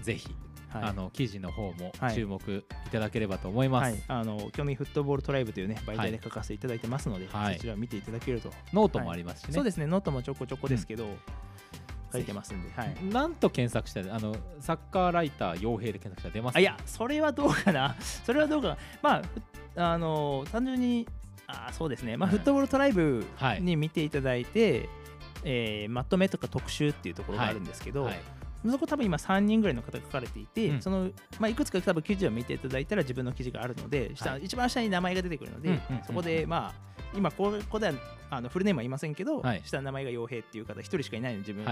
[0.00, 0.34] ぜひ、
[0.68, 0.82] はい。
[0.84, 2.14] あの記事の方もはい。
[2.14, 3.92] 注目いただければと思います。
[3.92, 7.54] はい、あの興味フットボールトライブというね媒体で書かせていただいてますので、はい。
[7.54, 9.54] そちらを見ていただけると、ノートもありますしね。
[9.54, 9.86] そうですね。
[9.86, 11.08] ノートもちょこちょこですけど、
[12.12, 16.56] 書いてますんで、はい、なんと検索したらあのサッカーライター傭兵で検索したら出ます。
[16.56, 17.96] あいやそれはどうかな。
[18.00, 18.78] それはどうかな。
[19.02, 19.42] まあふ
[19.80, 21.06] あの単純に
[21.46, 22.16] あそうですね。
[22.16, 22.36] まあ、うん。
[22.36, 23.62] フットボールトライブはい。
[23.62, 24.88] に見ていただいて、
[25.44, 28.20] えーまとめとか特集っていうところがあるんですけど、はい
[28.66, 30.82] そこ多分今3人ぐらいの方が書かれていて、うん。
[30.82, 34.44] そのまあ、いくつか多分記事を見ていただいたら自分の記事があるので、下はい。
[34.44, 36.04] 一番下に名前が出てくるので、うんうんうんうん。
[36.04, 37.92] そこでまあ今ここでは
[38.30, 39.62] あのフルネームはいませんけど、はい。
[39.64, 41.64] 下の名前が傭兵っていう方一人しかいないので自分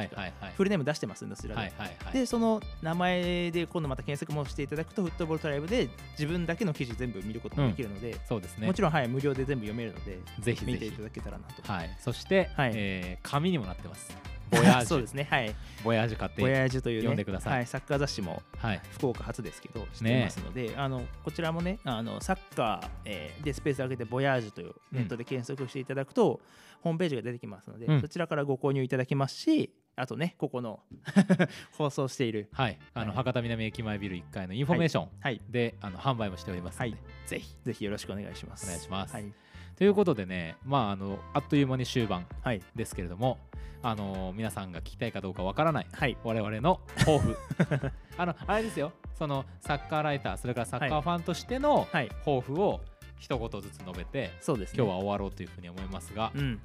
[0.57, 1.73] フルネーム出してますんでそちらで。
[2.13, 8.67] でその名前で今度また検索もしていただくとフットボールトライブで自分だけの記事全部見ることもできるので、そうですね。
[8.67, 10.73] もちろん、はい、無料で全部読めるのでぜひぜひ。
[10.73, 11.73] 見ていただけたらなと。
[11.73, 11.97] はい。
[12.01, 12.73] そして、はい。
[12.75, 14.17] えー紙にもなってます
[14.51, 14.87] ボヤージュ。
[14.87, 15.55] そうですね、はい。
[15.85, 17.53] ボヤージュ買ってボヤージュという、ね、読んでください。
[17.55, 18.81] はい、サッカー雑誌もはい。
[18.93, 26.41] 福岡初ですけどしていますので、あのこちらもねあのサッカー、えーでスペースを開けてボヤージュというネットで検索していただくと、
[26.83, 28.01] ホームページが出てきますので、うん。
[28.01, 30.81] そちらからご購入いただけますしあとねここの
[31.77, 32.79] 放送しているはい。
[32.95, 33.17] あの、はい。
[33.17, 35.41] 博多南駅前ビル1階のインフォメーションはい。
[35.49, 37.01] で、あの販売もしておりますので、はい。
[37.27, 37.57] ぜひ。
[37.65, 38.67] ぜひよろしくお願いします。
[38.67, 39.15] お願いします。
[39.15, 39.33] はい、
[39.77, 42.63] ということでねまああのあっという間に終盤はい。
[42.75, 43.39] ですけれども
[43.83, 46.17] あの皆さんが聞きたいかどうかわからないはい。
[46.25, 47.37] 我々の抱負。
[48.17, 48.93] あのあれですよ。
[49.15, 52.09] そのサッカーライターそれからサッカーファンとしてのはい。
[52.25, 52.81] 抱負を
[53.19, 54.77] 一言ずつ述べてそうですね。
[54.79, 56.61] 今日は終わろうというふうに思いますがうん。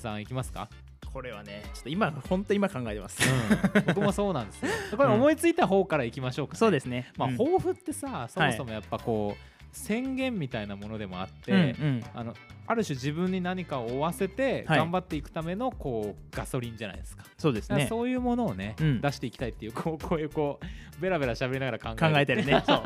[0.00, 0.68] さんいきますか、
[1.12, 3.20] これはねちょっと今本当今考えてます、
[3.76, 4.70] うん、僕もそうなんですよ。
[4.96, 6.58] これ思いついた方からいきましょうか、ね。
[6.58, 7.12] そうですね。
[7.16, 7.38] まあ、うん。
[7.38, 12.04] 抱負ってさそもそもやっぱこう、宣言みたいなものでもあって、うんうん。
[12.14, 12.34] あの
[12.66, 14.78] ある種自分に何かを負わせてはい。
[14.78, 17.24] 頑張っていくためのこうガソリンじゃないですか。
[17.38, 17.86] そうですね。
[17.88, 19.00] そういうものをね、うん。
[19.00, 22.62] 出していきたいっていうこうこういうこうベラベラ喋りながら考えてるね。
[22.66, 22.82] そう。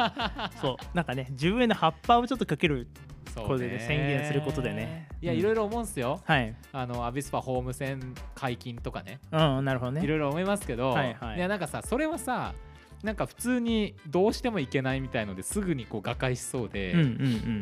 [0.61, 0.96] そう。
[0.96, 2.88] なんかね自分への葉っぱをちょっとかける
[3.35, 5.07] そうこれでね宣言することでね。
[5.07, 6.55] うんいやいろいろ思うんすよ、はい。
[6.72, 9.20] あのアビスパホーム戦解禁とかね。
[9.31, 10.03] うんなるほどね。
[10.03, 12.55] いろいろ思いますけど、はいはいやなんかさそれはさ
[13.03, 17.07] なんか普通にどうしてもいけないみたいのですぐにこう瓦解しそうで、うんうんう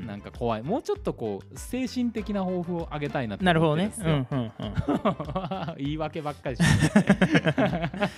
[0.05, 0.07] ん。
[0.07, 0.63] なんか怖い。
[0.63, 3.93] もうちょっとこう精神的な抱負を上げたいなってなるほどね。
[3.99, 4.53] うんうんうん。
[5.79, 8.09] 言い訳ばっかりしてる。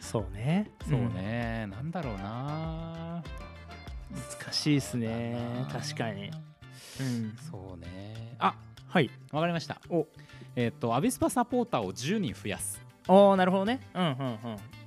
[0.00, 0.70] そうね。
[0.88, 3.22] そうね、なんだろうな。
[3.40, 3.46] うん
[4.16, 5.36] 難しいですね。
[5.70, 6.30] 確かに。
[7.00, 7.36] うん。
[7.50, 8.34] そうね。
[8.38, 8.54] あ
[8.88, 9.10] はい。
[9.32, 9.80] わかりました。
[9.90, 10.06] お。
[10.54, 12.80] えっ、とアビスパサポーターを10人増やす。
[13.08, 13.80] おーなるほどね。
[13.94, 14.38] うんうん。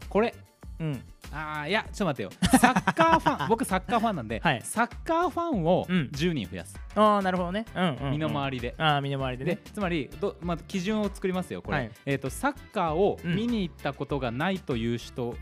[0.09, 0.33] これ
[0.79, 0.87] うん。
[0.87, 2.57] うんあーいやちょっと待ってよ。
[2.59, 4.61] サッカーファン 僕サッカーファンなんで、はい。
[4.63, 6.09] サッカーファンをうん。
[6.11, 7.65] 10人増やす、ああなるほどね。
[7.75, 8.11] うんうんうん。
[8.13, 11.91] 身の回りで、ああ身の回りででねつまりど、まあ、基準を作りますよこれ、はい。
[12.07, 13.35] えー、とサッカーをうん。
[13.35, 15.35] 見に行ったことがないという人を、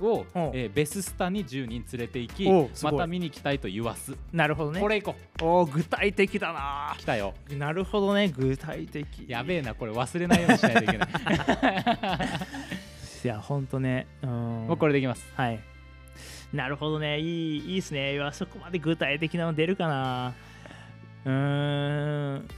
[0.00, 0.26] おう。
[0.54, 4.80] えーベススタに10人連れて行きまた見に行きたいと言わす、なるほどね。
[4.80, 5.18] これ行こ
[5.60, 6.94] おー具体的だな。
[6.96, 7.34] う来たよ。
[7.50, 9.26] なるほどね具体的。
[9.28, 11.08] やべえなこれ忘れないようにしないといけない
[13.24, 14.30] いやほんとねうん。
[14.66, 15.26] もうこれでいきます。
[15.34, 15.60] はい。
[16.52, 17.18] なるほどね。
[17.20, 17.22] い
[17.58, 18.14] いいいっすね。
[18.14, 20.34] いやそこまで具体的なの出るかな。
[21.24, 22.48] うーん。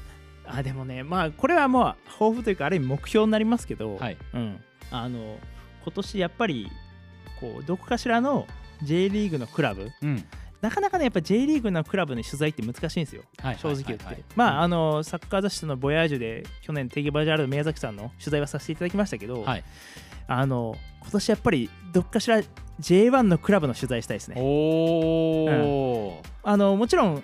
[0.45, 4.17] あでもねまあこれはもう抱負というかある意味目標になりますけど、はい。
[4.35, 5.39] うん、あの
[5.85, 6.69] 今年やっぱり
[7.41, 8.47] こうどこかしらの
[8.83, 10.25] J リーグのクラブうん。
[10.61, 13.23] なかなかねやっぱ J リーグのクラブの取材って難しいんですよ。
[13.41, 19.65] はい正直言って、まああのサッカー雑誌のボヤージュで去年テゲバジャールの宮崎さんの取材はさせていただきましたけど、はい
[20.27, 22.41] あの今年やっぱりどっかしら
[22.81, 24.37] J1 のクラブの取材したいですね。
[24.39, 27.23] おお、あのもちろん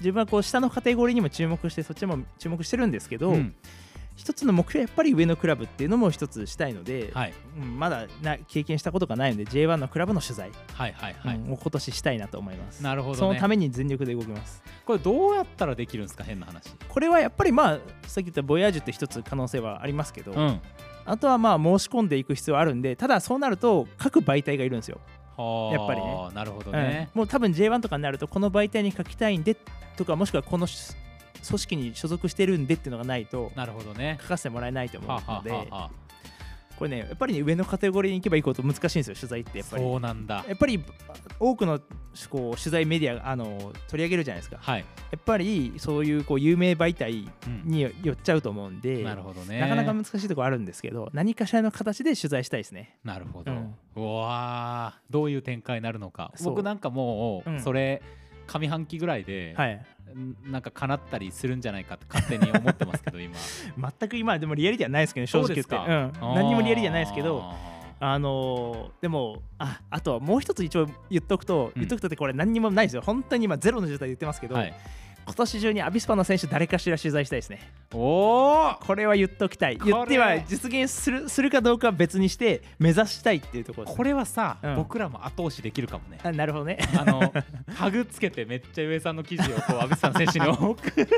[0.00, 3.54] 自分はこう下のカテゴリーにも注目してそっちも注目してるんですけど、うん。
[4.14, 7.32] 一つの目標はやっぱり上のクラブっていうのも一つしたいので、はい。
[7.58, 12.82] うんまだな経験したことがないので J1 のクラブの取材、はいはいはい、うんを今年したいなと思います。
[12.82, 13.18] なるほどね。
[13.18, 14.62] そのために全力で動きます。
[14.84, 16.24] これどうやったらできるんですか？
[16.24, 16.70] 変な話。
[16.88, 20.60] これはやっぱりまあさっき言ったボヤージュって一つ可能性はありますけど、うん
[21.04, 25.00] あとはまあ申し込んでいく必要はあるんでただそうなると各媒体がいるんですよ、
[25.36, 26.28] はあやっぱりね。
[26.34, 26.76] なるほどうん。
[26.76, 29.56] ね、もう多分 J1 とかになるとこの媒体に書きたいんで
[29.96, 30.94] とかもしくはこのし
[31.46, 34.18] 組織に所属してるんでっていうのがないとなるほどね。
[34.22, 35.68] 書かせてもらえないと思うので、
[36.82, 39.82] これねやっぱりね上のカテゴリーに行けば行くほど難しいんですよ取材ってあやっぱり。
[39.84, 40.44] そうなんだ。
[40.48, 40.84] やっぱり
[41.38, 41.78] 多くの
[42.28, 44.58] こう取材メディアがあの取り上げるじゃないですか。
[44.60, 44.84] はい、や
[45.16, 47.70] っぱりそういうこう有名媒体うん。
[47.70, 49.60] に寄っちゃうと思うんでなるほどね。
[49.60, 52.98] なかなか難しいところあるんですけど何かしらの形で取材したいですね。
[53.04, 53.74] なるほど、うん。
[53.94, 55.12] うわー。
[55.12, 56.32] どういう展開になるのか。
[56.42, 57.56] 僕なんかもうん。
[57.58, 58.02] うそれ
[58.52, 59.84] 上半期ぐらいで、はい。
[60.14, 63.34] んなんか叶ったりするんじゃないかって勝手に思ってますけど今。
[63.98, 65.74] 全く今でもリアリティはないですけどね正直言って。
[65.74, 71.80] そうん、何にもリアリティはないですけどああのーでもああとはもう一つ一応言っとくと、うん。
[71.80, 73.02] 言っとくとってこれ何にもないですよ。
[73.02, 74.74] 本当に今ゼロの状態で言ってますけど、ーはい、
[75.24, 77.60] 今年中にアビスパの選手誰かしら取材したいですね。
[77.94, 79.78] おおこれは言っときたい。
[79.78, 84.76] 言っては実現するするかどうかは別にして目指したいっていうところですこれはさ、うん。
[84.76, 86.18] 僕らも後押しできるかもね。
[86.22, 86.78] あなるほどね。
[86.98, 87.32] あの
[87.76, 91.08] タグつけてめっちゃ上さんの記事をこう安倍さん選手に送る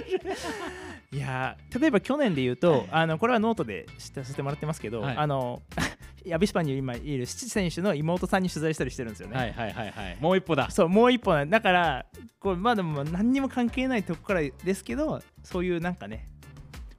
[1.13, 5.17] いやー例えば去年で言うとあのこれはノートで知らせてもらってますけど、はい。
[5.17, 5.63] あの
[6.33, 9.37] アビスパに今いる七選手の妹さんに取材したりしてるんですよね。
[9.37, 10.17] はいはいはいはい。
[10.21, 10.71] もう一歩だ。
[10.71, 11.61] そうもう一本なんだ。
[11.61, 12.07] から
[12.39, 16.29] こうまあでも何にも関係ないとこからですけどそういうなんかね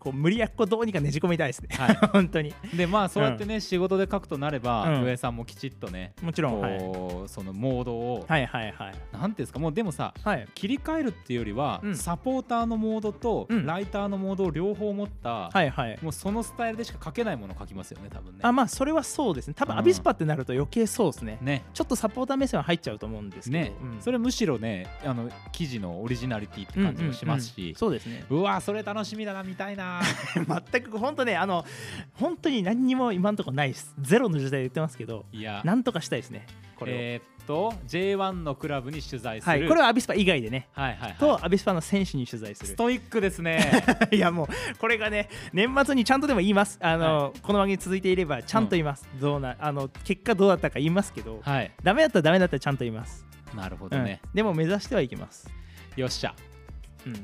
[0.05, 1.95] こう無理やっこどうにかねじ込みたいですね、はい。
[2.13, 2.53] 本当に。
[2.75, 5.03] でまあそうやってね、仕事で書くとなれば、うん。
[5.03, 6.79] 上さんもきちっとねもちろんはい。
[7.27, 8.93] そのモードを、はいはいはい。
[9.11, 10.47] なんていうんですかもうでもさはい。
[10.53, 11.95] 切り替えるっていうよりは、うん。
[11.95, 13.65] サポーターのモードと、うん。
[13.65, 15.97] ライターのモードを両方持った、はいはい。
[16.03, 18.39] もうそのスタイルでしか書けないものを書きますよね多分ね。
[18.43, 19.55] あまあそれはそうですね。
[19.55, 19.79] 多分うん。
[19.79, 21.39] アビスパってなると余計そうですね。
[21.41, 21.63] ね。
[21.73, 24.01] ちょっとサポーター目線は入っちゃうと思うんですけど、ね、うん。
[24.01, 27.75] それむしろねあの記事のオリジナリティって感じもしますうんうんうしん。
[27.75, 28.25] そうですね。
[28.29, 29.94] うわそれ楽しみだな見たいな
[30.71, 31.65] 全く本当ねあの
[32.13, 33.93] 本当に何にも今んとこないです。
[33.99, 35.62] ゼロの時代で言ってますけどいや。
[35.63, 36.45] なんとかしたいですね
[36.77, 40.67] これを、えーっと J1 のクラブに取材する、はいこれはアビスパ以外でね。
[40.73, 41.13] はいはいはい。
[41.19, 42.67] とアビスパの選手に取材する。
[42.69, 43.84] ストイックですね。
[44.12, 46.79] いやもうこれがね年末にちゃんとでも言います。
[46.81, 51.71] あの、この番組続いていればちゃんと言います、どうなあの結果どうだったか言いますけど、はい。
[51.84, 54.03] ダメだったらダメだったらちゃんと言います、なるほどうん。
[54.03, 55.49] ね、でも目指してはいきます、
[55.95, 56.34] よっしゃ。
[56.49, 56.54] うん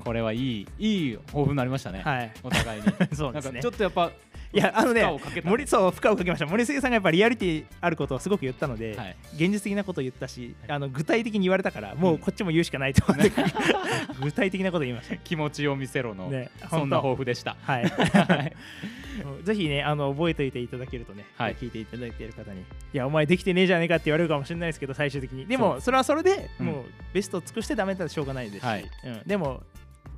[0.03, 2.31] これはいいいい抱負になりましたね、はい。
[2.43, 2.87] お互いに。
[3.15, 3.51] そうですね。
[3.51, 4.11] なんかちょっとやっぱ
[4.53, 5.49] いやあのね負荷をかけた。
[5.49, 6.45] 森そう負荷をかけました。
[6.45, 9.15] 森重さんがやっぱリアリティあることをすごく言ったので、はい。
[9.35, 13.31] 現実的なことを言ったしあの具体的に言われたからもうこっちも言うしかないと思って、
[14.21, 17.55] 具体的なこと言いまし気持ちを見せろの、たねそんな本抱負でした。
[17.65, 17.85] 当はい。
[17.85, 18.55] はい。
[19.43, 21.55] ぜひねあの覚えておいていただけるとね、はい。
[21.55, 25.45] 聞いていただいている方にいやお前できてねえじゃねえかって言われるかもしれないですけど最終的に。
[25.45, 26.65] でもそれはそれで、うん。
[26.65, 28.89] もうベストを尽くしてダメだったらしょうがないですし、はい。
[29.05, 29.63] うん、でも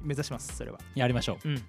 [0.01, 0.79] 目指しますそれは。
[0.95, 1.49] やりましょう。
[1.49, 1.63] うん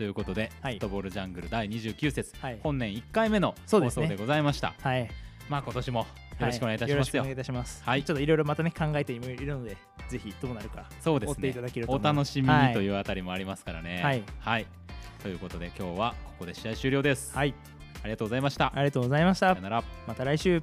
[0.00, 0.72] ということで、はい。
[0.72, 2.58] フットボールジャングル第29節、はい。
[2.62, 5.10] 本年1回目の放送でございました、はい。
[5.50, 5.98] まあ今年も
[6.38, 7.82] よろしくお願いいたしますよ、はよろしくお願いいたします。
[7.84, 8.02] はい。
[8.02, 9.76] ちょっといろいろまたね考えているので、
[10.08, 11.34] ぜひどうなるかそうですね。
[11.34, 14.24] 追っていただけるとお楽しみにというあたりもありますからね。
[14.38, 14.66] はい。
[15.22, 17.54] ということで今日はここで試合終了です、はい、
[18.02, 19.50] ありがとうございました、ありがとうございました。
[19.50, 19.60] さよ。
[19.60, 19.84] なら。
[20.06, 20.62] また来週。